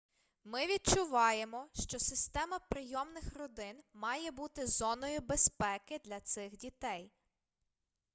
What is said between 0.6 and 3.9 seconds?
відчуваємо що система прийомних родин